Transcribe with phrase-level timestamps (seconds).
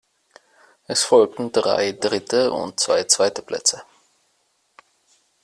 [0.87, 3.83] Es folgten drei dritte und zwei zweite Plätze.